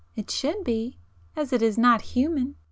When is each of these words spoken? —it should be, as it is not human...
—it 0.15 0.31
should 0.31 0.63
be, 0.63 0.97
as 1.35 1.53
it 1.53 1.61
is 1.61 1.77
not 1.77 2.01
human... 2.01 2.55